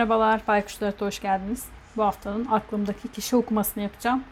[0.00, 1.64] Merhabalar, Baykuşlar'a hoş geldiniz.
[1.96, 4.24] Bu haftanın aklımdaki kişi okumasını yapacağım.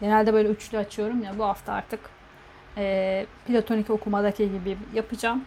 [0.00, 2.00] Genelde böyle üçlü açıyorum ya bu hafta artık
[2.76, 5.44] e, platonik okumadaki gibi yapacağım.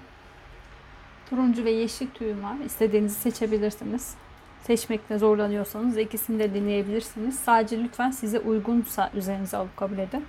[1.30, 2.56] Turuncu ve yeşil tüyüm var.
[2.66, 4.16] İstediğinizi seçebilirsiniz.
[4.64, 7.40] Seçmekte zorlanıyorsanız ikisini de dinleyebilirsiniz.
[7.40, 10.26] Sadece lütfen size uygunsa üzerinize alıp kabul edin.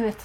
[0.00, 0.18] Evet,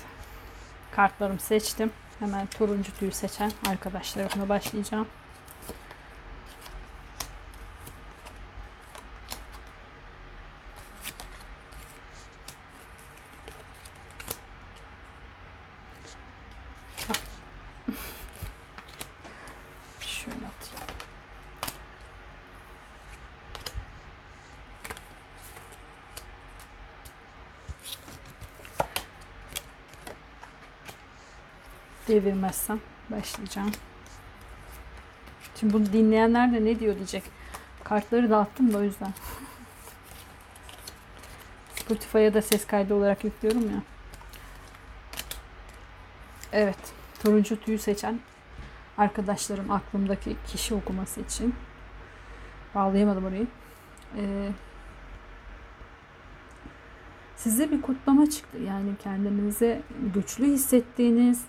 [0.92, 1.92] kartlarımı seçtim.
[2.20, 5.08] Hemen turuncu tüyü seçen arkadaşlarımla başlayacağım.
[20.24, 20.88] Şöyle atayım.
[32.08, 32.80] Devirmezsem
[33.12, 33.72] başlayacağım.
[35.56, 37.24] Şimdi bunu dinleyenler de ne diyor diyecek.
[37.84, 39.14] Kartları dağıttım da o yüzden.
[41.76, 43.82] Spotify'a da ses kaydı olarak yüklüyorum ya.
[46.52, 46.78] Evet.
[47.24, 48.20] Turuncu tüyü seçen
[48.98, 51.56] arkadaşlarım aklımdaki kişi okuması için.
[52.76, 53.48] Bağlayamadım orayı.
[54.18, 54.50] Ee,
[57.36, 58.58] size bir kutlama çıktı.
[58.58, 59.82] Yani kendinize
[60.14, 61.46] güçlü hissettiğiniz,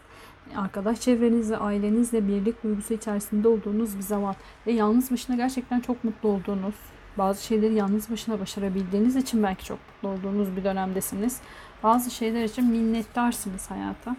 [0.56, 4.34] arkadaş çevrenizle, ailenizle birlik duygusu içerisinde olduğunuz bir zaman
[4.66, 6.74] ve yalnız başına gerçekten çok mutlu olduğunuz,
[7.18, 11.40] bazı şeyleri yalnız başına başarabildiğiniz için belki çok mutlu olduğunuz bir dönemdesiniz.
[11.82, 14.16] Bazı şeyler için minnettarsınız hayata.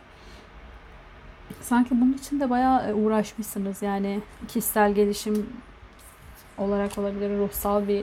[1.62, 3.82] Sanki bunun için de bayağı uğraşmışsınız.
[3.82, 5.50] Yani kişisel gelişim
[6.58, 8.00] olarak olabilir, ruhsal bir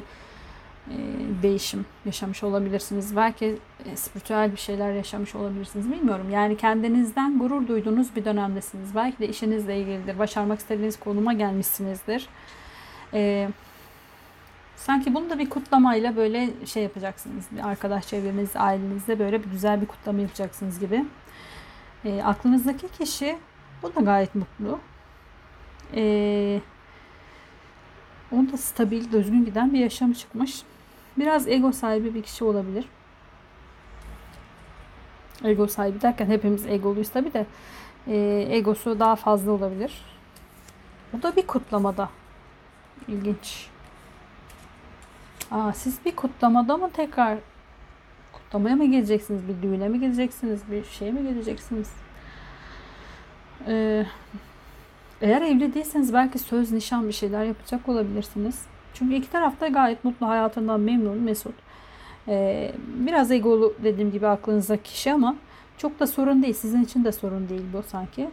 [0.91, 0.97] e,
[1.43, 3.17] değişim yaşamış olabilirsiniz.
[3.17, 5.93] Belki e, spiritüel bir şeyler yaşamış olabilirsiniz.
[5.93, 6.31] Bilmiyorum.
[6.31, 8.95] Yani kendinizden gurur duyduğunuz bir dönemdesiniz.
[8.95, 10.19] Belki de işinizle ilgilidir.
[10.19, 12.29] Başarmak istediğiniz konuma gelmişsinizdir.
[13.15, 13.49] E,
[14.77, 17.45] sanki bunu da bir kutlamayla böyle şey yapacaksınız.
[17.51, 21.05] Bir arkadaş çevrenizde, ailenizde böyle bir güzel bir kutlama yapacaksınız gibi.
[22.05, 23.37] E, aklınızdaki kişi
[23.83, 24.79] bu da gayet mutlu.
[25.95, 26.61] E,
[28.33, 30.63] onda stabil, düzgün giden bir yaşam çıkmış.
[31.19, 32.85] Biraz ego sahibi bir kişi olabilir.
[35.45, 37.47] Ego sahibi derken hepimiz egoluyuz tabi de
[38.09, 39.93] e, egosu daha fazla olabilir.
[41.19, 42.09] O da bir kutlamada.
[43.09, 43.69] İlginç.
[45.51, 47.39] Aa, siz bir kutlamada mı tekrar
[48.33, 49.43] kutlamaya mı geleceksiniz?
[49.49, 50.61] Bir düğüne mi geleceksiniz?
[50.71, 51.91] Bir şeye mi geleceksiniz?
[53.67, 54.07] Ee,
[55.21, 58.63] eğer evli değilseniz belki söz, nişan bir şeyler yapacak olabilirsiniz.
[58.95, 61.55] Çünkü iki tarafta gayet mutlu hayatından memnun, mesut.
[62.29, 65.37] Ee, biraz egolu dediğim gibi aklınızda kişi ama
[65.79, 66.55] çok da sorun değil.
[66.55, 68.31] Sizin için de sorun değil bu sanki.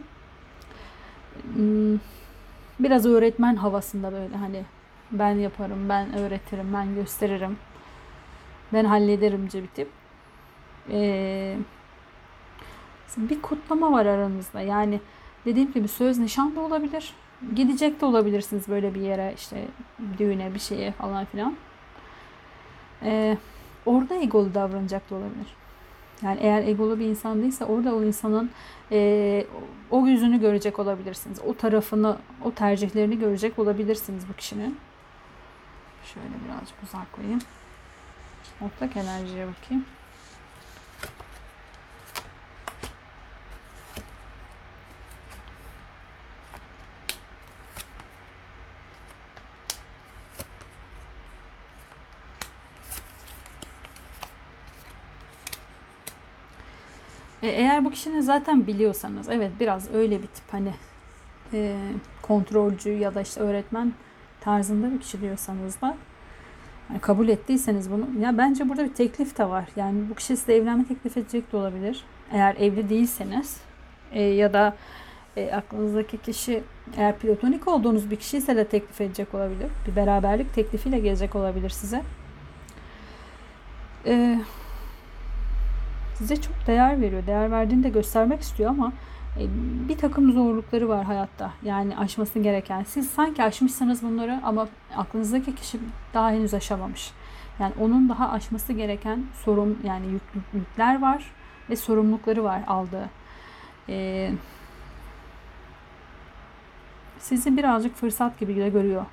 [1.54, 1.98] Hmm,
[2.80, 4.62] biraz öğretmen havasında böyle hani
[5.12, 7.56] ben yaparım, ben öğretirim, ben gösteririm.
[8.72, 9.88] Ben hallederimce bir tip.
[10.90, 11.56] Ee,
[13.16, 14.60] bir kutlama var aranızda.
[14.60, 15.00] Yani
[15.44, 17.14] dediğim gibi söz nişan da olabilir.
[17.54, 19.66] Gidecek de olabilirsiniz böyle bir yere işte
[20.18, 21.56] düğüne bir şeye falan filan.
[23.02, 23.36] Ee,
[23.86, 25.46] orada egolu davranacak da olabilir.
[26.22, 28.50] Yani eğer egolu bir insan değilse orada o insanın
[28.92, 29.46] e,
[29.90, 31.40] o yüzünü görecek olabilirsiniz.
[31.46, 34.78] O tarafını, o tercihlerini görecek olabilirsiniz bu kişinin.
[36.04, 37.40] Şöyle birazcık uzaklayayım.
[38.60, 39.84] Ortak enerjiye bakayım.
[57.50, 60.72] Eğer bu kişinin zaten biliyorsanız evet biraz öyle bir tip hani
[61.52, 61.76] e,
[62.22, 63.92] kontrolcü ya da işte öğretmen
[64.40, 65.96] tarzında bir kişi diyorsanız da
[66.90, 69.64] yani kabul ettiyseniz bunu ya bence burada bir teklif de var.
[69.76, 72.04] Yani bu kişi size evlenme teklif edecek de olabilir.
[72.32, 73.60] Eğer evli değilseniz
[74.12, 74.76] e, ya da
[75.36, 76.62] e, aklınızdaki kişi
[76.96, 79.70] eğer platonik olduğunuz bir kişi ise de teklif edecek olabilir.
[79.86, 82.02] Bir beraberlik teklifiyle gelecek olabilir size.
[84.04, 84.38] Eee
[86.20, 87.26] size çok değer veriyor.
[87.26, 88.92] Değer verdiğini de göstermek istiyor ama
[89.38, 89.42] e,
[89.88, 91.52] bir takım zorlukları var hayatta.
[91.62, 92.84] Yani aşması gereken.
[92.84, 95.78] Siz sanki aşmışsınız bunları ama aklınızdaki kişi
[96.14, 97.12] daha henüz aşamamış.
[97.60, 100.22] Yani onun daha aşması gereken sorun yani yük,
[100.54, 101.32] yükler var
[101.70, 103.10] ve sorumlulukları var aldığı.
[103.88, 104.30] Ee,
[107.18, 109.04] sizi birazcık fırsat gibi de görüyor.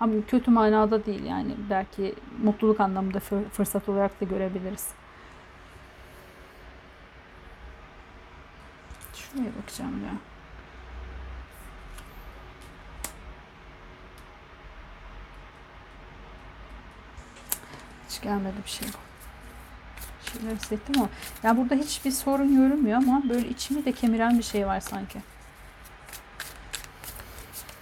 [0.00, 3.20] Ama kötü manada değil yani belki mutluluk anlamında
[3.52, 4.88] fırsat olarak da görebiliriz.
[9.32, 10.12] Şuraya bakacağım ya.
[18.08, 18.88] Hiç gelmedi bir şey.
[20.32, 21.08] Şeyler hissettim ama.
[21.42, 25.18] Ya burada hiçbir sorun görünmüyor ama böyle içimi de kemiren bir şey var sanki.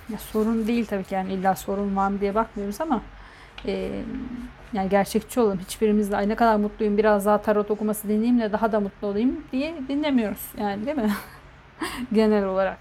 [0.08, 3.02] Ya sorun değil tabii ki yani illa sorun var mı diye bakmıyoruz ama
[3.66, 4.02] e,
[4.72, 5.58] yani gerçekçi olalım.
[5.58, 9.06] Hiçbirimiz de ay ne kadar mutluyum biraz daha tarot okuması dinleyeyim de daha da mutlu
[9.08, 10.50] olayım diye dinlemiyoruz.
[10.58, 11.12] Yani değil mi?
[12.12, 12.78] Genel olarak.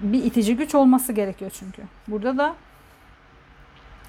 [0.00, 1.82] Bir itici güç olması gerekiyor çünkü.
[2.08, 2.56] Burada da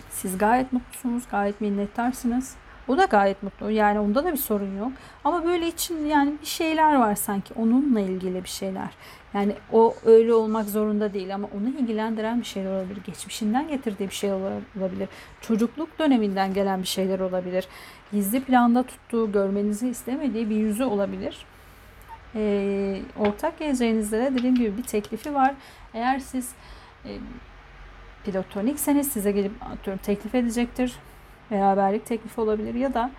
[0.09, 2.55] siz gayet mutlusunuz, gayet minnettarsınız.
[2.87, 3.71] O da gayet mutlu.
[3.71, 4.91] Yani onda da bir sorun yok.
[5.23, 7.53] Ama böyle için yani bir şeyler var sanki.
[7.53, 8.89] Onunla ilgili bir şeyler.
[9.33, 13.01] Yani o öyle olmak zorunda değil ama onu ilgilendiren bir şeyler olabilir.
[13.05, 15.09] Geçmişinden getirdiği bir şey olabilir.
[15.41, 17.67] Çocukluk döneminden gelen bir şeyler olabilir.
[18.11, 21.45] Gizli planda tuttuğu, görmenizi istemediği bir yüzü olabilir.
[22.35, 25.53] E, ortak geleceğinizde de dediğim gibi bir teklifi var.
[25.93, 26.51] Eğer siz
[27.05, 27.11] e,
[28.25, 30.95] platonikseniz size gelip atıyorum teklif edecektir.
[31.51, 33.11] Beraberlik teklifi olabilir ya da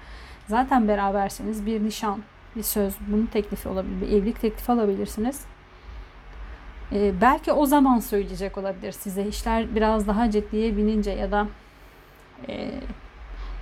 [0.46, 2.22] zaten beraberseniz bir nişan,
[2.56, 4.00] bir söz, bunun teklifi olabilir.
[4.00, 5.44] Bir evlilik teklifi alabilirsiniz.
[6.92, 9.26] Ee, belki o zaman söyleyecek olabilir size.
[9.26, 11.46] işler biraz daha ciddiye binince ya da
[12.48, 12.70] e,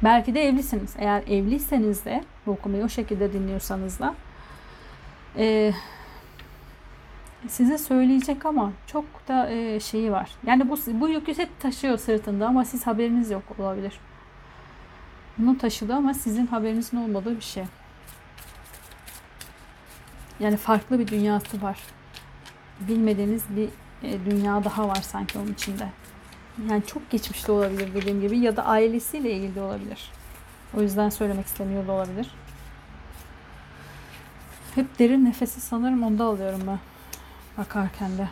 [0.05, 0.95] belki de evlisiniz.
[0.99, 4.15] Eğer evliyseniz de bu okumayı o şekilde dinliyorsanız da
[5.37, 5.73] e,
[7.49, 10.31] size söyleyecek ama çok da e, şeyi var.
[10.47, 14.01] Yani bu, bu yükü hep taşıyor sırtında ama siz haberiniz yok olabilir.
[15.39, 17.65] Bunu taşıdı ama sizin haberinizin olmadığı bir şey.
[20.41, 21.79] Yani farklı bir dünyası var.
[22.81, 23.69] Bilmediğiniz bir
[24.03, 25.89] e, dünya daha var sanki onun içinde.
[26.71, 30.11] Yani çok geçmişte olabilir dediğim gibi ya da ailesiyle ilgili olabilir.
[30.77, 32.31] O yüzden söylemek istemiyor da olabilir.
[34.75, 36.79] Hep derin nefesi sanırım onda alıyorum ben.
[37.59, 38.29] Bakarken de.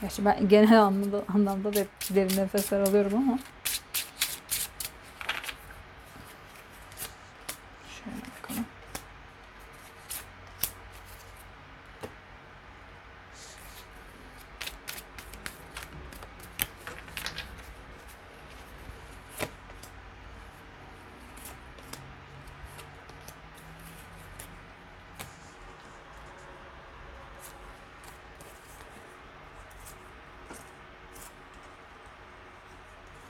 [0.00, 3.38] Gerçi ben genel anlamda, anlamda da hep derin nefesler alıyorum ama.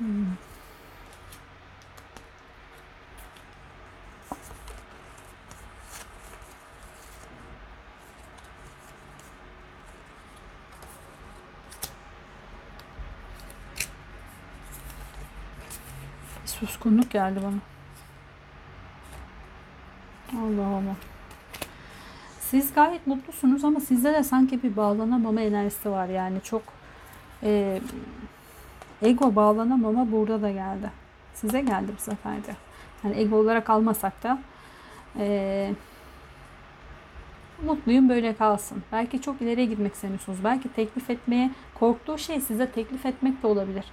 [0.01, 0.37] Hmm.
[16.61, 17.61] suskunluk geldi bana.
[20.43, 20.97] Allah Allah.
[22.41, 26.09] Siz gayet mutlusunuz ama sizde de sanki bir bağlanamama enerjisi var.
[26.09, 26.63] Yani çok
[27.43, 27.81] e,
[29.03, 30.91] Ego bağlanamama burada da geldi.
[31.35, 32.57] Size geldi bu sefer de.
[33.05, 34.39] Yani ego olarak almasak da
[35.19, 35.71] e,
[37.67, 38.83] mutluyum böyle kalsın.
[38.93, 40.39] Belki çok ileriye gitmek istemiyorsunuz.
[40.45, 43.85] Belki teklif etmeye korktuğu şey size teklif etmek de olabilir.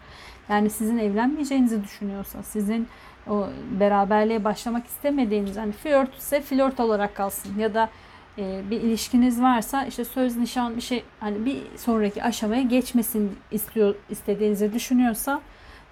[0.50, 2.88] Yani sizin evlenmeyeceğinizi düşünüyorsa, sizin
[3.30, 3.48] o
[3.80, 7.90] beraberliğe başlamak istemediğiniz, hani flört ise flört olarak kalsın ya da
[8.38, 13.96] e, bir ilişkiniz varsa işte söz nişan bir şey hani bir sonraki aşamaya geçmesin istiyor
[14.10, 15.42] istediğinizi düşünüyorsa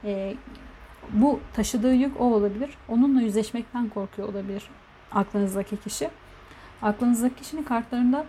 [0.04, 0.34] e,
[1.14, 2.70] bu taşıdığı yük o olabilir.
[2.90, 4.64] Onunla yüzleşmekten korkuyor olabilir
[5.16, 6.10] aklınızdaki kişi.
[6.82, 8.26] Aklınızdaki kişinin kartlarında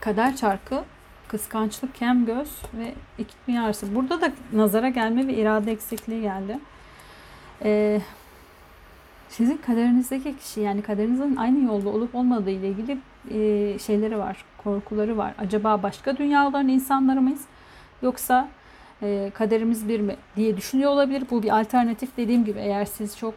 [0.00, 0.84] kader çarkı,
[1.28, 3.94] kıskançlık, kem göz ve iki dünyası.
[3.94, 6.58] Burada da nazara gelme ve irade eksikliği geldi.
[7.62, 8.00] Ee,
[9.28, 12.98] sizin kaderinizdeki kişi yani kaderinizin aynı yolda olup olmadığı ile ilgili
[13.30, 15.34] e, şeyleri var, korkuları var.
[15.38, 17.44] Acaba başka dünyaların insanları mıyız?
[18.02, 18.48] Yoksa
[19.02, 21.24] e, kaderimiz bir mi diye düşünüyor olabilir.
[21.30, 23.34] Bu bir alternatif dediğim gibi eğer siz çok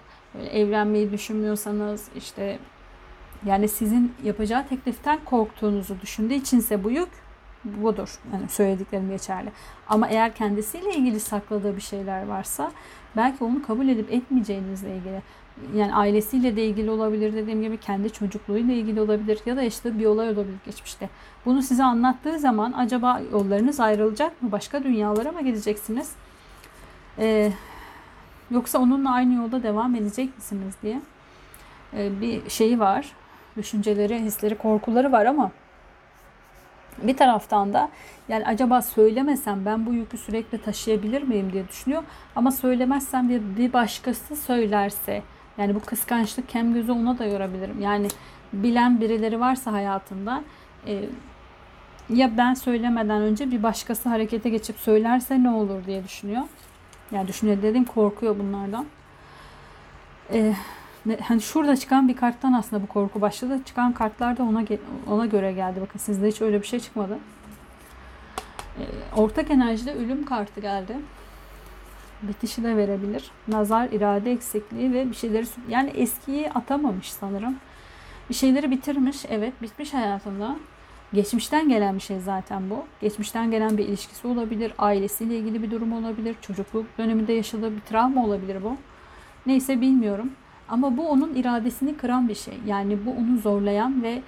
[0.51, 2.59] evlenmeyi düşünmüyorsanız işte
[3.45, 7.09] yani sizin yapacağı tekliften korktuğunuzu düşündüğü içinse bu yük
[7.63, 8.19] budur.
[8.33, 9.51] Yani söylediklerim geçerli.
[9.87, 12.71] Ama eğer kendisiyle ilgili sakladığı bir şeyler varsa
[13.17, 15.21] belki onu kabul edip etmeyeceğinizle ilgili
[15.75, 20.05] yani ailesiyle de ilgili olabilir dediğim gibi kendi çocukluğuyla ilgili olabilir ya da işte bir
[20.05, 21.09] olay olabilir geçmişte.
[21.45, 24.51] Bunu size anlattığı zaman acaba yollarınız ayrılacak mı?
[24.51, 26.11] Başka dünyalara mı gideceksiniz?
[27.19, 27.51] Ee,
[28.51, 31.01] yoksa onunla aynı yolda devam edecek misiniz diye
[31.93, 33.11] ee, bir şeyi var.
[33.57, 35.51] Düşünceleri, hisleri, korkuları var ama
[37.03, 37.89] bir taraftan da
[38.29, 42.03] yani acaba söylemesem ben bu yükü sürekli taşıyabilir miyim diye düşünüyor.
[42.35, 45.23] Ama söylemezsem bir, bir başkası söylerse
[45.59, 47.81] yani bu kıskançlık kem gözü ona da yorabilirim.
[47.81, 48.07] Yani
[48.53, 50.43] bilen birileri varsa hayatında
[50.87, 51.05] e,
[52.09, 56.43] ya ben söylemeden önce bir başkası harekete geçip söylerse ne olur diye düşünüyor.
[57.11, 58.85] Yani düşünüyor dediğim korkuyor bunlardan.
[61.05, 63.59] Ne- hani şurada çıkan bir karttan aslında bu korku başladı.
[63.65, 64.63] Çıkan kartlar da ona
[65.07, 65.81] ona göre geldi.
[65.81, 67.19] Bakın sizde hiç öyle bir şey çıkmadı.
[68.79, 68.83] Ee,
[69.15, 70.95] ortak enerjide ölüm kartı geldi.
[72.23, 73.31] Bitişi de verebilir.
[73.47, 77.55] Nazar, irade eksikliği ve bir şeyleri yani eskiyi atamamış sanırım.
[78.29, 79.25] Bir şeyleri bitirmiş.
[79.29, 80.55] Evet, bitmiş hayatında.
[81.13, 82.85] Geçmişten gelen bir şey zaten bu.
[83.01, 88.25] Geçmişten gelen bir ilişkisi olabilir, ailesiyle ilgili bir durum olabilir, çocukluk döneminde yaşadığı bir travma
[88.25, 88.75] olabilir bu.
[89.45, 90.31] Neyse bilmiyorum.
[90.69, 92.53] Ama bu onun iradesini kıran bir şey.
[92.67, 94.21] Yani bu onu zorlayan ve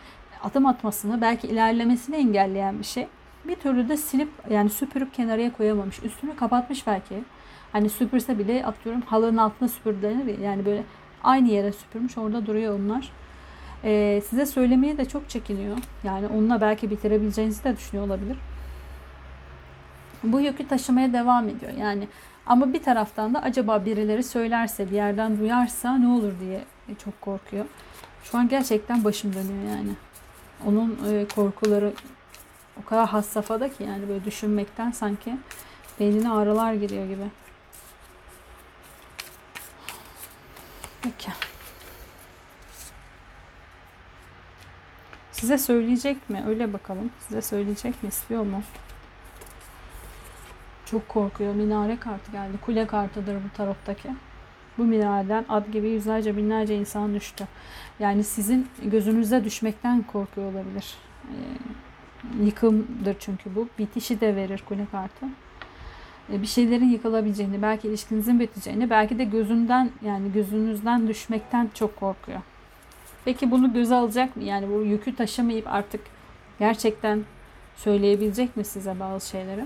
[0.43, 3.07] adım atmasını, belki ilerlemesini engelleyen bir şey.
[3.47, 6.03] Bir türlü de silip yani süpürüp kenarıya koyamamış.
[6.03, 7.15] Üstünü kapatmış belki.
[7.71, 10.49] Hani süpürse bile atıyorum halının altına süpürdenir ya.
[10.49, 10.83] Yani böyle
[11.23, 13.11] aynı yere süpürmüş orada duruyor onlar.
[13.83, 15.77] Ee, size söylemeye de çok çekiniyor.
[16.03, 18.37] Yani onunla belki bitirebileceğinizi de düşünüyor olabilir.
[20.23, 21.71] Bu yükü taşımaya devam ediyor.
[21.79, 22.07] Yani
[22.45, 26.61] ama bir taraftan da acaba birileri söylerse, bir yerden duyarsa ne olur diye
[27.03, 27.65] çok korkuyor.
[28.23, 29.91] Şu an gerçekten başım dönüyor yani.
[30.67, 31.93] Onun e, korkuları
[32.81, 35.37] o kadar has safhada ki yani böyle düşünmekten sanki
[35.99, 37.40] beynine ağrılar giriyor gibi.
[41.01, 41.31] Peki.
[45.31, 46.43] Size söyleyecek mi?
[46.47, 47.11] Öyle bakalım.
[47.19, 48.09] Size söyleyecek mi?
[48.09, 48.61] İstiyor mu?
[50.85, 51.55] Çok korkuyor.
[51.55, 52.57] Minare kartı geldi.
[52.65, 54.09] Kule kartıdır bu tarottaki.
[54.77, 57.47] Bu minareden ad gibi yüzlerce binlerce insan düştü.
[57.99, 60.95] Yani sizin gözünüze düşmekten korkuyor olabilir.
[61.23, 63.67] Ee, yıkımdır çünkü bu.
[63.79, 65.25] Bitişi de verir kule kartı.
[66.29, 72.39] Ee, bir şeylerin yıkılabileceğini, belki ilişkinizin biteceğini, belki de gözünden yani gözünüzden düşmekten çok korkuyor.
[73.25, 74.43] Peki bunu göze alacak mı?
[74.43, 76.01] Yani bu yükü taşımayıp artık
[76.59, 77.23] gerçekten
[77.75, 79.65] söyleyebilecek mi size bazı şeyleri?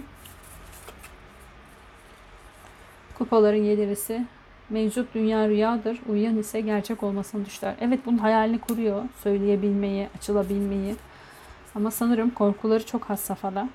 [3.17, 4.25] Kupaların yedilisi
[4.69, 5.99] mevcut dünya rüyadır.
[6.09, 7.75] Uyuyan ise gerçek olmasını düşler.
[7.81, 9.03] Evet bunun hayalini kuruyor.
[9.23, 10.95] Söyleyebilmeyi, açılabilmeyi.
[11.75, 13.69] Ama sanırım korkuları çok has safhada.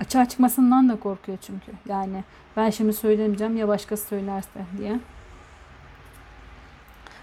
[0.00, 1.72] Açığa çıkmasından da korkuyor çünkü.
[1.88, 2.24] Yani
[2.56, 5.00] ben şimdi söylemeyeceğim ya başkası söylerse diye.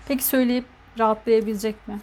[0.08, 0.66] Peki söyleyip
[1.00, 2.00] rahatlayabilecek mi?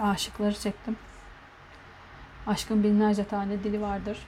[0.00, 0.96] Aşıkları çektim.
[2.46, 4.18] Aşkın binlerce tane dili vardır.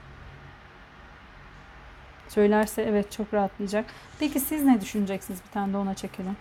[2.29, 3.87] Söylerse evet çok rahatlayacak.
[4.19, 5.41] Peki siz ne düşüneceksiniz?
[5.47, 6.37] Bir tane de ona çekelim.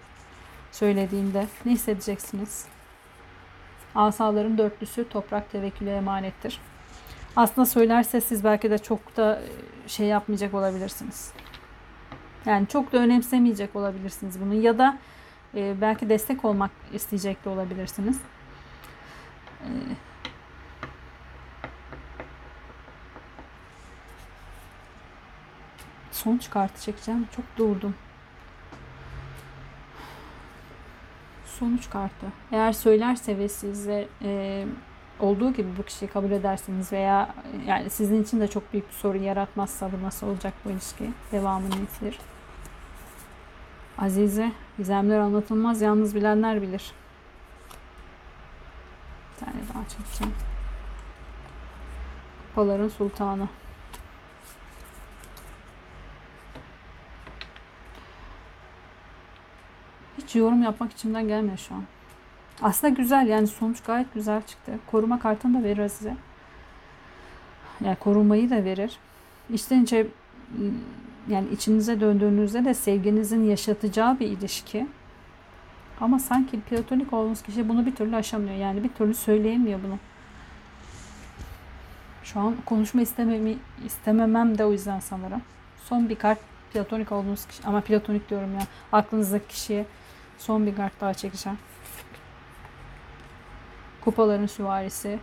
[0.72, 2.66] Söylediğinde ne hissedeceksiniz?
[3.96, 6.60] Asaların dörtlüsü toprak tevekküle emanettir.
[7.36, 9.42] Aslında söylerse siz belki de çok da
[9.88, 11.32] şey yapmayacak olabilirsiniz.
[12.46, 14.98] Yani çok da önemsemeyecek olabilirsiniz bunu ya da
[15.56, 18.20] e, belki destek olmak isteyecek de olabilirsiniz.
[19.62, 19.70] E,
[26.12, 27.28] sonuç kartı çekeceğim.
[27.36, 27.96] Çok durdum.
[31.60, 32.26] Sonuç kartı.
[32.52, 34.66] Eğer söylerse ve size e,
[35.20, 37.36] olduğu gibi bu kişiyi kabul edersiniz veya
[37.68, 41.10] yani sizin için de çok büyük bir sorun yaratmazsa bu nasıl olacak bu ilişki?
[41.32, 42.20] Devamını getirir.
[43.98, 46.92] Azize, gizemler anlatılmaz, yalnız bilenler bilir.
[49.36, 50.34] Bir tane daha çekeceğim.
[52.48, 53.48] Kupaların sultanı.
[60.28, 61.84] Hiç yorum yapmak içimden gelmiyor şu an.
[62.62, 64.72] Aslında güzel yani sonuç gayet güzel çıktı.
[64.88, 66.16] Koruma kartını da verir size.
[67.86, 68.98] Yani korumayı da verir.
[69.50, 70.08] İçten içe
[71.28, 74.88] yani içinize döndüğünüzde de sevginizin yaşatacağı bir ilişki.
[76.02, 78.56] Ama sanki platonik olduğunuz kişi bunu bir türlü aşamıyor.
[78.56, 79.98] Yani bir türlü söyleyemiyor bunu.
[82.24, 85.42] Şu an konuşma istememi, istememem de o yüzden sanırım.
[85.84, 86.40] Son bir kart
[86.74, 87.68] platonik olduğunuz kişi.
[87.68, 88.62] Ama platonik diyorum ya.
[88.92, 89.86] Aklınızdaki kişiye
[90.38, 91.58] son bir kart daha çekeceğim.
[94.02, 95.20] Kupaların süvarisi.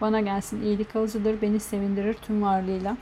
[0.00, 1.42] Bana gelsin iyilik kalıcıdır.
[1.42, 2.96] Beni sevindirir tüm varlığıyla.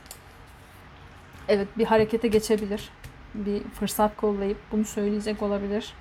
[1.49, 2.91] Evet bir harekete geçebilir.
[3.35, 5.95] Bir fırsat kollayıp bunu söyleyecek olabilir.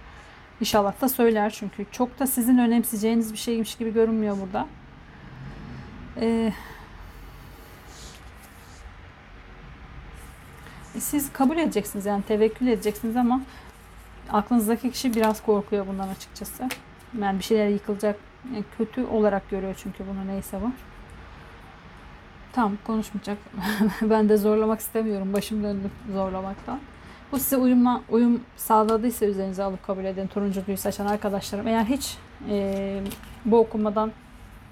[0.60, 4.68] İnşallah da söyler çünkü çok da sizin önemseyeceğiniz bir şeymiş gibi görünmüyor burada.
[6.18, 6.54] Ee,
[11.00, 13.42] siz kabul edeceksiniz yani tevekkül edeceksiniz ama
[14.30, 16.70] aklınızdaki kişi biraz korkuyor bundan açıkçası.
[17.22, 18.20] Yani bir şeyler yıkılacak
[18.54, 20.72] yani kötü olarak görüyor çünkü bunu neyse bu.
[22.54, 23.38] Tamam konuşmayacak.
[24.02, 25.34] ben de zorlamak istemiyorum.
[25.34, 26.80] Başım döndü zorlamaktan.
[27.32, 30.28] Bu size uyumla, uyum sağladıysa üzerinize alıp kabul edin.
[30.28, 31.68] Turuncu tüyü saçan arkadaşlarım.
[31.68, 32.18] Eğer hiç
[32.50, 33.02] e,
[33.46, 34.12] bu okumadan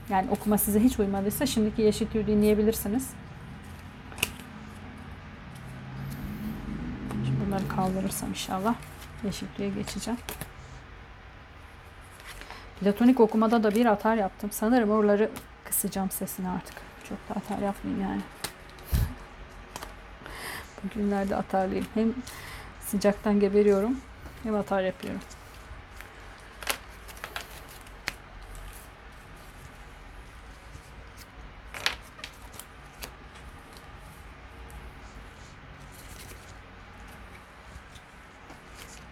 [0.09, 3.09] yani okuma size hiç uymadıysa şimdiki yeşil tüyü dinleyebilirsiniz.
[7.25, 8.75] Şimdi bunları kaldırırsam inşallah
[9.23, 10.19] yeşil tüye geçeceğim.
[12.79, 14.49] Platonik okumada da bir atar yaptım.
[14.53, 15.29] Sanırım oraları
[15.65, 16.75] kısacağım sesini artık.
[17.09, 18.21] Çok da atar yapmayayım yani.
[20.83, 21.85] Bugünlerde atarlıyım.
[21.93, 22.13] Hem
[22.81, 23.97] sıcaktan geberiyorum
[24.43, 25.21] hem atar yapıyorum.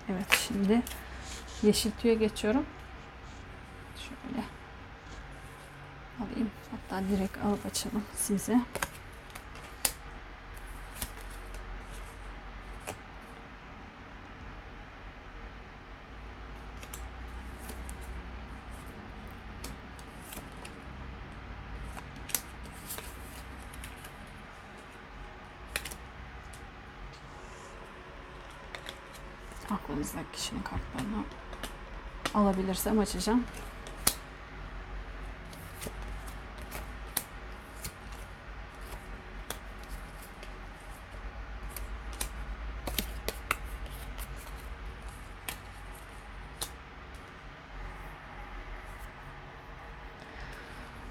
[0.09, 0.81] Evet şimdi
[1.63, 2.65] yeşil tüye geçiyorum.
[3.97, 4.43] Şöyle
[6.19, 6.49] alayım.
[6.71, 8.61] Hatta direkt alıp açalım size.
[30.07, 31.23] Aklımızdaki kişinin kartlarını
[32.33, 33.43] alabilirsem açacağım.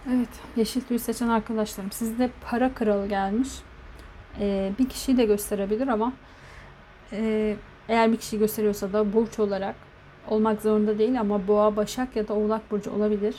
[0.08, 1.92] Evet, yeşil tüy seçen arkadaşlarım.
[1.92, 3.48] Sizde para kralı gelmiş.
[4.40, 6.12] Ee, bir kişiyi de gösterebilir ama
[7.12, 7.56] e,
[7.88, 9.74] eğer bir kişi gösteriyorsa da burç olarak
[10.28, 13.36] olmak zorunda değil ama boğa, başak ya da oğlak burcu olabilir.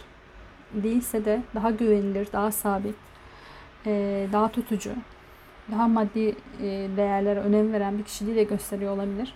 [0.74, 2.96] Değilse de daha güvenilir, daha sabit,
[3.86, 4.92] e, daha tutucu,
[5.72, 9.34] daha maddi e, değerlere önem veren bir kişiliği de gösteriyor olabilir.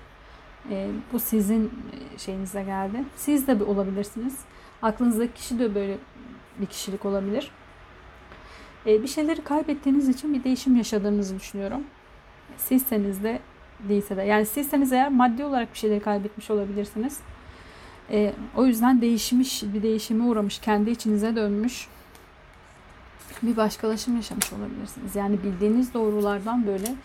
[0.69, 1.71] E, bu sizin
[2.17, 3.04] şeyinize geldi.
[3.15, 4.39] Siz de olabilirsiniz.
[4.82, 5.97] Aklınızdaki kişi de böyle
[6.58, 7.52] bir kişilik olabilir.
[8.86, 11.84] Bir şeyleri kaybettiğiniz için bir değişim yaşadığınızı düşünüyorum.
[12.58, 13.39] Sizseniz de
[13.89, 14.22] değilse de.
[14.22, 17.17] Yani sizseniz eğer maddi olarak bir şeyleri kaybetmiş olabilirsiniz.
[18.12, 21.88] E, o yüzden değişmiş, bir değişime uğramış, kendi içinize dönmüş
[23.44, 25.15] bir başkalaşım yaşamış olabilirsiniz.
[25.15, 26.96] Yani bildiğiniz doğrulardan böyle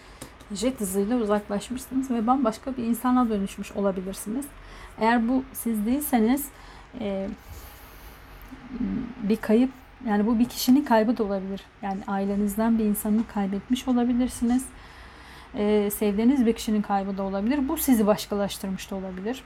[0.52, 4.46] jet hızıyla uzaklaşmışsınız ve bambaşka bir insana dönüşmüş olabilirsiniz.
[5.00, 6.46] Eğer bu siz değilseniz
[7.00, 7.28] e,
[9.22, 9.70] bir kayıp
[10.06, 11.60] yani bu bir kişinin kaybı da olabilir.
[11.82, 14.64] Yani ailenizden bir insanı kaybetmiş olabilirsiniz
[15.54, 17.68] e, sevdiğiniz bir kişinin kaybı da olabilir.
[17.68, 19.44] Bu sizi başkalaştırmış da olabilir.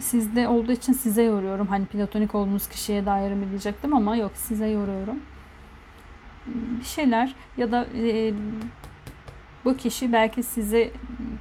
[0.00, 1.66] Sizde olduğu için size yoruyorum.
[1.66, 5.16] Hani platonik olduğunuz kişiye dair mi diyecektim ama yok size yoruyorum.
[6.80, 8.32] Bir şeyler ya da e,
[9.64, 10.90] bu kişi belki size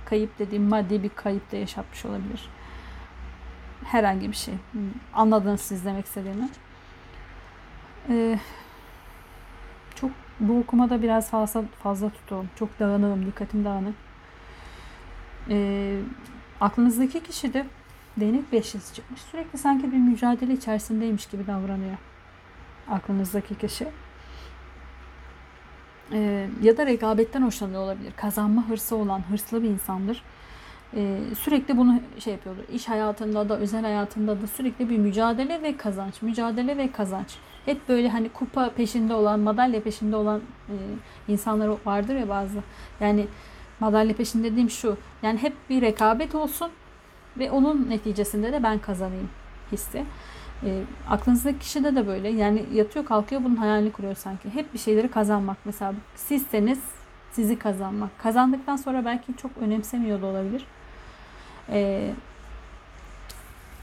[0.06, 2.50] kayıp dediğim maddi bir kayıp da yaşatmış olabilir.
[3.84, 4.54] Herhangi bir şey.
[5.14, 6.50] Anladınız siz demek istediğimi.
[8.10, 8.40] Ee,
[10.48, 12.50] bu okumada biraz fazla fazla tutuyorum.
[12.56, 13.96] Çok dağınığım, dikkatim dağınık.
[15.50, 16.00] Ee,
[16.62, 17.66] aklınızdaki kişi de
[18.18, 19.22] değnek beşlisi çıkmış.
[19.22, 21.98] Sürekli sanki bir mücadele içerisindeymiş gibi davranıyor.
[22.90, 23.88] Aklınızdaki kişi.
[26.12, 28.14] Ee, ya da rekabetten hoşlanıyor olabilir.
[28.16, 30.24] Kazanma hırsı olan hırslı bir insandır.
[30.96, 32.64] Ee, sürekli bunu şey yapıyordur.
[32.74, 36.22] İş hayatında da özel hayatında da sürekli bir mücadele ve kazanç.
[36.22, 40.76] Mücadele ve kazanç hep böyle hani kupa peşinde olan, madalya peşinde olan e,
[41.28, 42.58] insanlar vardır ya bazı.
[43.00, 43.28] Yani
[43.80, 44.98] madalya peşinde dediğim şu.
[45.24, 46.72] Yani hep bir rekabet olsun
[47.38, 49.30] ve onun neticesinde de ben kazanayım
[49.72, 50.06] hissi.
[50.64, 52.30] E, aklınızdaki kişide de böyle.
[52.30, 54.50] Yani yatıyor kalkıyor bunun hayalini kuruyor sanki.
[54.50, 55.58] Hep bir şeyleri kazanmak.
[55.66, 56.80] Mesela sizseniz
[57.32, 58.20] sizi kazanmak.
[58.20, 60.66] Kazandıktan sonra belki çok önemsemiyor da olabilir.
[61.70, 62.10] E,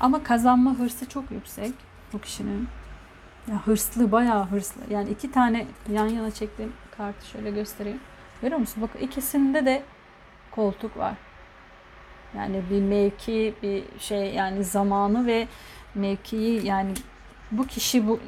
[0.01, 1.73] ama kazanma hırsı çok yüksek
[2.13, 2.69] bu kişinin.
[3.51, 4.81] Ya hırslı, bayağı hırslı.
[4.91, 8.01] Yani iki tane yan yana çektiğim kartı şöyle göstereyim.
[8.43, 8.83] Görüyor musun?
[8.83, 9.83] Bak ikisinde de
[10.51, 11.15] koltuk var.
[12.37, 15.49] Yani bir mevki, bir şey yani zamanı ve
[15.95, 16.95] mevkiyi yani
[17.51, 18.21] bu kişi bu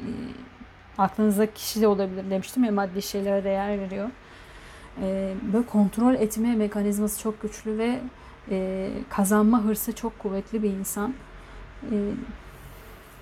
[0.97, 4.09] aklınızdaki kişi de olabilir demiştim ya maddi şeylere değer veriyor.
[5.01, 7.99] Ee, böyle kontrol etme mekanizması çok güçlü ve
[8.51, 11.13] e, kazanma hırsı çok kuvvetli bir insan.
[11.91, 11.95] E,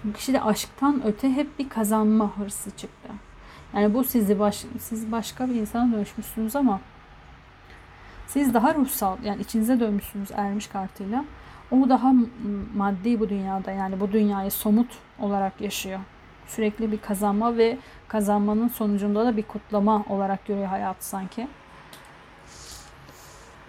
[0.04, 3.10] bu kişi de aşktan öte hep bir kazanma hırsı çıktı.
[3.74, 6.80] Yani bu sizi baş, siz başka bir insana dönüşmüşsünüz ama
[8.28, 11.26] siz daha ruhsal yani içinize dönmüşsünüz ermiş kartıyla.
[11.72, 12.14] O daha
[12.76, 16.00] maddi bu dünyada yani bu dünyayı somut olarak yaşıyor.
[16.48, 21.48] Sürekli bir kazanma ve kazanmanın sonucunda da bir kutlama olarak görüyor hayatı sanki.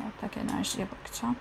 [0.06, 1.36] Ortak enerjiye bakacağım.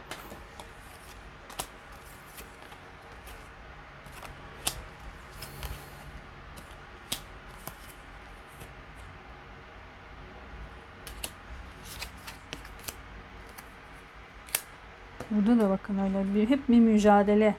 [15.31, 17.55] Burada da bakın öyle bir hep bir mücadele.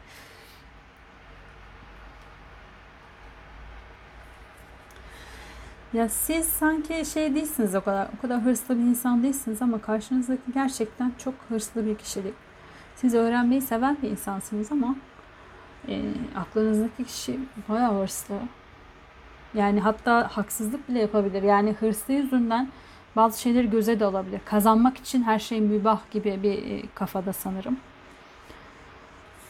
[5.93, 10.53] Ya siz sanki şey değilsiniz o kadar, o kadar hırslı bir insan değilsiniz ama karşınızdaki
[10.55, 12.35] gerçekten çok hırslı bir kişilik.
[12.97, 14.97] Siz öğrenmeyi seven bir insansınız ama
[15.89, 16.03] e,
[16.37, 18.35] aklınızdaki kişi bayağı hırslı.
[19.55, 21.43] Yani hatta haksızlık bile yapabilir.
[21.43, 22.69] Yani hırslı yüzünden
[23.17, 24.41] bazı şeyleri göze de alabilir.
[24.45, 27.77] Kazanmak için her şey mübah gibi bir e, kafada sanırım.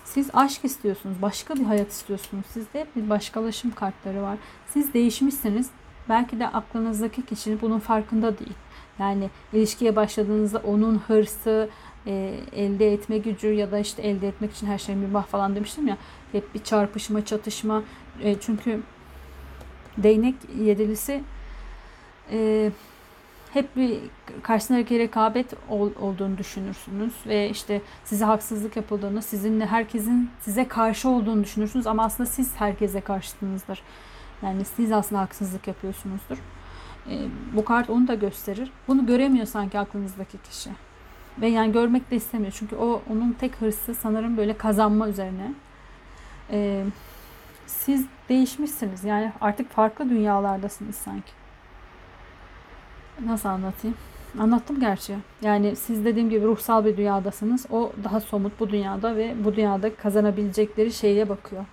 [0.05, 2.47] Siz aşk istiyorsunuz, başka bir hayat istiyorsunuz.
[2.47, 4.39] Sizde bir başkalaşım kartları var.
[4.67, 5.71] Siz değişmişsiniz.
[6.09, 8.55] Belki de aklınızdaki kişinin bunun farkında değil.
[8.99, 11.69] Yani ilişkiye başladığınızda onun hırsı,
[12.07, 15.89] e, elde etme gücü ya da işte elde etmek için her şey mübah falan demiştim
[15.89, 15.97] ya.
[16.33, 17.83] Hep bir çarpışma, çatışma.
[18.23, 18.81] E, çünkü
[19.99, 21.23] değnek yedilisi
[22.33, 22.71] e,
[23.53, 23.99] hep bir
[24.43, 31.45] karşısındaki rekabet ol, olduğunu düşünürsünüz ve işte size haksızlık yapıldığını, sizinle herkesin size karşı olduğunu
[31.45, 33.83] düşünürsünüz ama aslında siz herkese karşısınızdır.
[34.43, 36.39] Yani siz aslında haksızlık yapıyorsunuzdur.
[37.11, 38.71] E, bu kart onu da gösterir.
[38.89, 40.71] Bunu göremiyor sanki aklınızdaki kişi.
[41.41, 42.53] Ve yani görmek de istemiyor.
[42.57, 45.53] Çünkü o onun tek hırsı sanırım böyle kazanma üzerine.
[46.51, 46.85] E,
[47.67, 49.05] siz değişmişsiniz.
[49.05, 51.33] Yani artık farklı dünyalardasınız sanki.
[53.27, 53.97] Nasıl anlatayım?
[54.39, 55.17] Anlattım gerçi.
[55.43, 57.67] Yani siz dediğim gibi ruhsal bir dünyadasınız.
[57.71, 61.65] O daha somut bu dünyada ve bu dünyada kazanabilecekleri şeye bakıyor.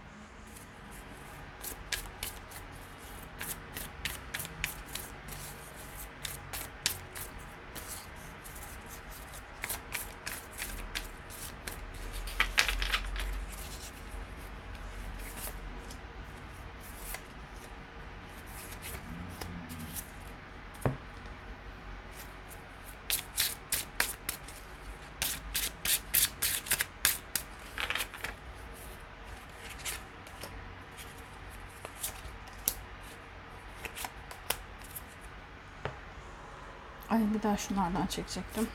[37.20, 38.68] Ay bir daha şunlardan çekecektim.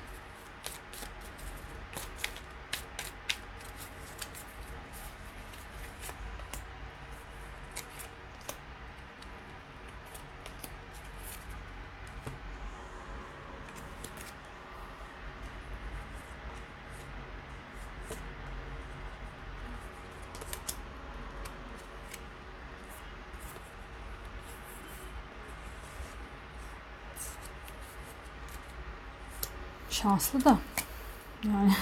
[29.94, 30.58] Şanslı da.
[31.44, 31.72] Yani.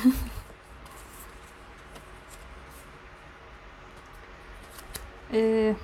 [5.32, 5.74] ee,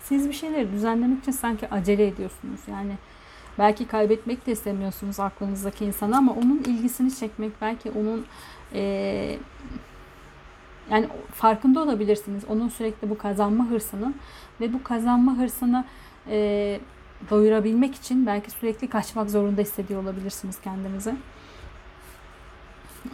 [0.00, 2.60] siz bir şeyleri düzenlemek için sanki acele ediyorsunuz.
[2.70, 2.92] Yani
[3.58, 8.26] belki kaybetmek de istemiyorsunuz aklınızdaki insanı ama onun ilgisini çekmek, belki onun
[8.74, 9.38] ee,
[10.90, 12.44] yani farkında olabilirsiniz.
[12.48, 14.14] Onun sürekli bu kazanma hırsını
[14.60, 15.84] ve bu kazanma hırsını
[16.28, 16.80] e,
[17.30, 21.14] doyurabilmek için belki sürekli kaçmak zorunda hissediyor olabilirsiniz kendinizi.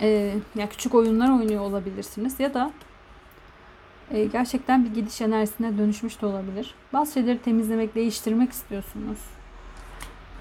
[0.00, 2.72] Ee, ya küçük oyunlar oynuyor olabilirsiniz ya da
[4.10, 6.74] e, gerçekten bir gidiş enerjisine dönüşmüş de olabilir.
[6.92, 9.18] Bazı şeyleri temizlemek, değiştirmek istiyorsunuz.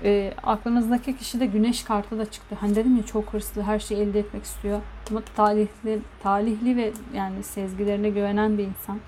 [0.04, 2.56] E, aklınızdaki kişi de güneş kartı da çıktı.
[2.60, 4.82] Hani dedim ya çok hırslı, her şeyi elde etmek istiyor.
[5.10, 9.00] Ama talihli, talihli ve yani sezgilerine güvenen bir insan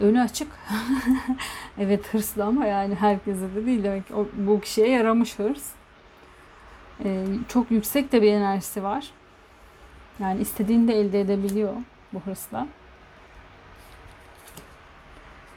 [0.00, 0.48] önü açık.
[1.78, 5.64] evet hırslı ama yani herkese de değil demek ki o, bu kişiye yaramış hırs.
[7.04, 9.10] Ee, çok yüksek de bir enerjisi var.
[10.20, 11.72] Yani istediğini de elde edebiliyor
[12.12, 12.66] bu hırsla.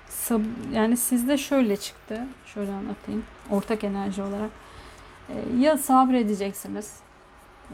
[0.10, 0.42] Sab
[0.74, 2.26] yani sizde şöyle çıktı.
[2.46, 3.24] Şöyle anlatayım.
[3.50, 4.50] Ortak enerji olarak.
[5.30, 6.94] Ee, ya sabredeceksiniz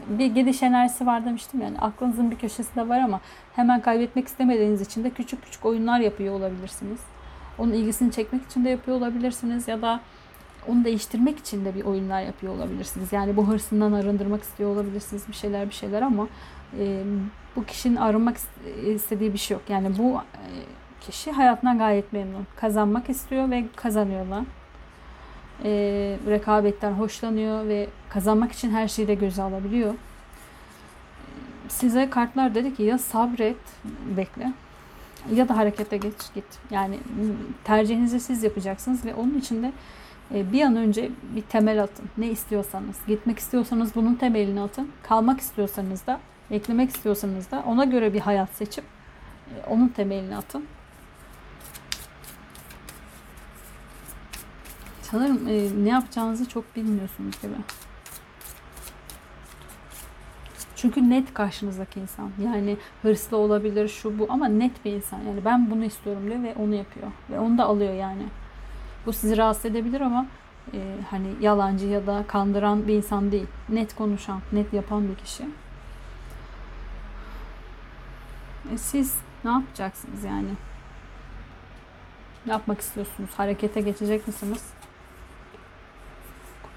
[0.08, 3.20] bir gidiş enerjisi var demiştim yani aklınızın bir köşesinde var ama
[3.56, 7.00] hemen kaybetmek istemediğiniz için de küçük küçük oyunlar yapıyor olabilirsiniz.
[7.58, 10.00] Onun ilgisini çekmek için de yapıyor olabilirsiniz ya da
[10.68, 13.12] onu değiştirmek için de bir oyunlar yapıyor olabilirsiniz.
[13.12, 16.28] Yani bu hırsından arındırmak istiyor olabilirsiniz bir şeyler bir şeyler ama
[16.78, 17.02] e,
[17.56, 18.36] bu kişinin arınmak
[18.94, 19.62] istediği bir şey yok.
[19.68, 20.44] Yani bu e,
[21.00, 22.46] kişi hayatından gayet memnun.
[22.56, 24.44] Kazanmak istiyor ve kazanıyorlar
[25.64, 25.70] e,
[26.26, 29.94] rekabetten hoşlanıyor ve kazanmak için her şeyi de göze alabiliyor.
[31.68, 33.56] Size kartlar dedi ki ya sabret,
[34.16, 34.52] bekle
[35.34, 36.44] ya da harekete geç git.
[36.70, 36.98] Yani
[37.64, 39.72] tercihinizi siz yapacaksınız ve onun için de
[40.34, 42.06] E, bir an önce bir temel atın.
[42.18, 42.96] Ne istiyorsanız.
[43.06, 44.88] Gitmek istiyorsanız bunun temelini atın.
[45.02, 50.64] Kalmak istiyorsanız da, eklemek istiyorsanız da ona göre bir hayat seçip e, onun temelini atın.
[55.10, 57.54] Sanırım e, ne yapacağınızı çok bilmiyorsunuz gibi.
[60.76, 62.30] Çünkü net karşınızdaki insan.
[62.44, 65.18] Yani hırslı olabilir şu bu ama net bir insan.
[65.18, 67.06] Yani ben bunu istiyorum diyor ve onu yapıyor.
[67.30, 68.22] Ve onu da alıyor yani.
[69.06, 70.26] Bu sizi rahatsız edebilir ama
[70.74, 73.46] e, hani yalancı ya da kandıran bir insan değil.
[73.68, 75.44] Net konuşan, net yapan bir kişi.
[78.72, 80.50] E, siz ne yapacaksınız yani?
[82.46, 83.30] Ne yapmak istiyorsunuz?
[83.36, 84.62] Harekete geçecek misiniz?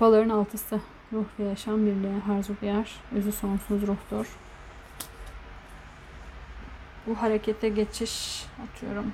[0.01, 0.79] Kupaların altısı.
[1.13, 4.37] Ruh ve yaşam birliği, harzu bir yer, özü sonsuz ruhtur.
[7.07, 9.13] Bu harekete geçiş atıyorum.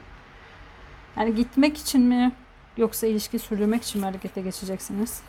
[1.17, 2.31] Yani gitmek için mi
[2.77, 5.21] yoksa ilişki sürdürmek için mi harekete geçeceksiniz?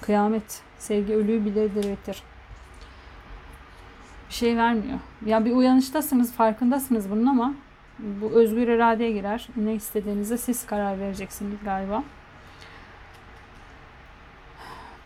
[0.00, 2.22] Kıyamet, sevgi ölüyü bilir diriltir.
[4.28, 4.98] Bir şey vermiyor.
[5.26, 7.54] Ya bir uyanıştasınız, farkındasınız bunun ama
[7.98, 9.48] bu özgür iradeye girer.
[9.56, 12.02] Ne istediğinize siz karar vereceksiniz galiba.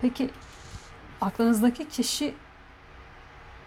[0.00, 0.30] Peki
[1.20, 2.34] aklınızdaki kişi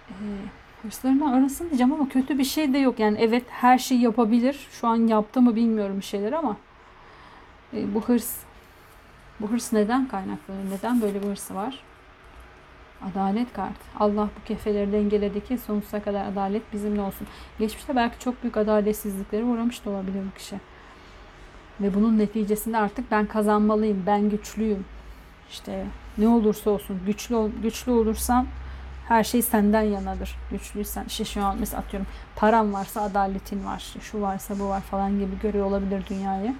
[0.09, 2.99] e, arasın diyeceğim ama kötü bir şey de yok.
[2.99, 4.67] Yani evet her şeyi yapabilir.
[4.71, 6.57] Şu an yaptı mı bilmiyorum bir şeyler ama
[7.73, 8.37] e, bu hırs
[9.39, 10.77] bu hırs neden kaynaklanıyor?
[10.77, 11.83] Neden böyle bir hırsı var?
[13.11, 13.81] Adalet kartı.
[13.99, 17.27] Allah bu kefeleri dengeledi ki sonsuza kadar adalet bizimle olsun.
[17.59, 20.55] Geçmişte belki çok büyük adaletsizlikleri uğramış da olabilir bu kişi.
[21.81, 24.85] Ve bunun neticesinde artık ben kazanmalıyım, ben güçlüyüm.
[25.51, 25.85] İşte
[26.17, 28.47] ne olursa olsun güçlü güçlü olursan
[29.07, 30.35] her şey senden yanadır.
[30.51, 33.93] Güçlüysen işte şu an mesela atıyorum param varsa adaletin var.
[34.01, 36.55] Şu varsa bu var falan gibi görüyor olabilir dünyayı.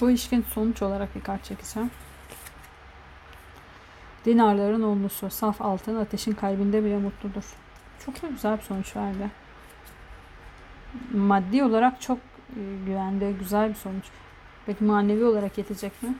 [0.00, 1.90] Bu ilişkin sonuç olarak bir kart çekeceğim.
[4.24, 7.44] Dinarların onlusu, saf altın, ateşin kalbinde bile mutludur.
[8.06, 9.30] Çok güzel bir sonuç verdi.
[11.14, 14.04] Maddi olarak çok e, güvende, güzel bir sonuç.
[14.66, 16.14] Peki manevi olarak yetecek mi?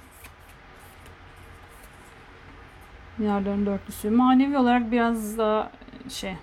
[3.19, 4.11] Yarların dörtlüsü.
[4.11, 5.71] Manevi olarak biraz daha
[6.09, 6.37] şey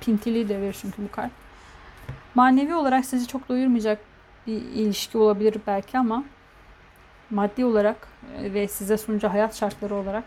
[0.00, 1.30] pintili de verir çünkü bu kart.
[2.34, 4.00] Manevi olarak sizi çok doyurmayacak
[4.46, 6.24] bir ilişki olabilir belki ama
[7.30, 8.08] maddi olarak
[8.38, 10.24] e, ve size sunacağı hayat şartları olarak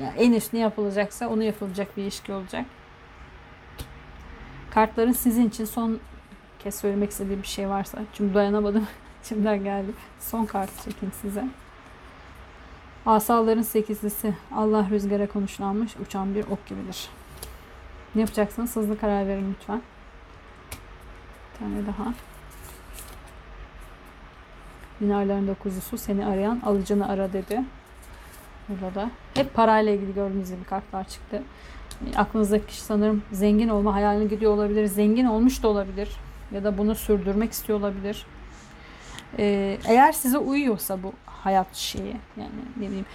[0.00, 2.64] yani en üst ne yapılacaksa onu yapılacak bir ilişki olacak.
[4.70, 6.00] Kartların sizin için son
[6.62, 7.98] kez söylemek istediğim bir şey varsa.
[8.12, 8.86] Çünkü dayanamadım.
[9.22, 9.92] Şimdiden geldi.
[10.20, 11.48] Son kartı çekeyim size.
[13.06, 14.34] Asaların sekizlisi.
[14.54, 17.08] Allah rüzgara konuşlanmış uçan bir ok gibidir.
[18.14, 18.76] Ne yapacaksınız?
[18.76, 19.82] Hızlı karar verin lütfen.
[21.54, 22.14] Bir tane daha.
[25.00, 27.62] Dinarların dokuzusu seni arayan alıcını ara dedi.
[28.68, 29.10] Burada da.
[29.34, 31.42] Hep parayla ilgili gördüğünüz gibi kartlar çıktı.
[32.16, 34.86] Aklınızdaki kişi sanırım zengin olma hayalini gidiyor olabilir.
[34.86, 36.08] Zengin olmuş da olabilir
[36.52, 38.26] ya da bunu sürdürmek istiyor olabilir.
[39.38, 43.06] Ee, eğer size uyuyorsa bu hayat şeyi yani ne bileyim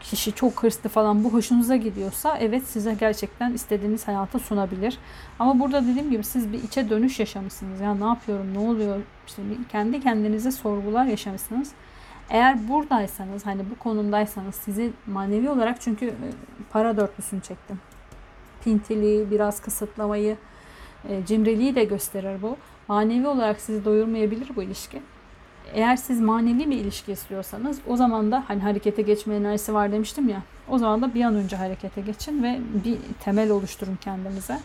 [0.00, 4.98] kişi çok hırslı falan bu hoşunuza gidiyorsa evet size gerçekten istediğiniz hayatı sunabilir.
[5.38, 7.80] Ama burada dediğim gibi siz bir içe dönüş yaşamışsınız.
[7.80, 9.00] Ya ne yapıyorum, ne oluyor?
[9.26, 11.72] İşte kendi kendinize sorgular yaşamışsınız.
[12.30, 16.28] Eğer buradaysanız hani bu konumdaysanız sizi manevi olarak çünkü e,
[16.70, 17.80] para dörtlüsünü çektim.
[18.64, 20.36] Pintiliği, biraz kısıtlamayı,
[21.26, 22.56] cimriliği de gösterir bu.
[22.88, 25.02] Manevi olarak sizi doyurmayabilir bu ilişki.
[25.72, 30.28] Eğer siz manevi bir ilişki istiyorsanız o zaman da hani harekete geçme enerjisi var demiştim
[30.28, 30.42] ya.
[30.68, 34.60] O zaman da bir an önce harekete geçin ve bir temel oluşturun kendinize.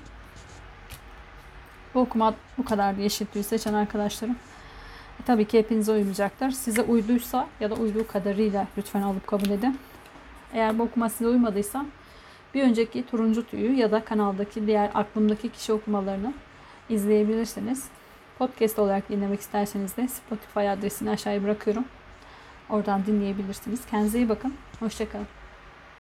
[1.94, 4.36] Bu okuma bu kadar yeşil tüy seçen arkadaşlarım.
[5.20, 6.52] E, tabii ki hepinize uymayacaktır.
[6.52, 9.78] Size uyduysa ya da uyduğu kadarıyla lütfen alıp kabul edin.
[10.54, 11.86] Eğer bu okuma size uymadıysa
[12.54, 16.34] bir önceki turuncu tüyü ya da kanaldaki diğer aklımdaki kişi okumalarını
[16.90, 17.88] izleyebilirsiniz.
[18.40, 21.86] Podcast olarak dinlemek isterseniz de Spotify adresini aşağıya bırakıyorum.
[22.70, 23.86] Oradan dinleyebilirsiniz.
[23.86, 24.54] Kendinize iyi bakın.
[24.80, 25.39] Hoşçakalın.